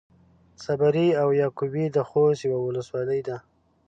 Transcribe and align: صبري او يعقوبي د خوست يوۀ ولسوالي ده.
صبري 0.63 1.07
او 1.21 1.29
يعقوبي 1.41 1.85
د 1.91 1.97
خوست 2.09 2.41
يوۀ 2.49 2.59
ولسوالي 2.65 3.19
ده. 3.27 3.37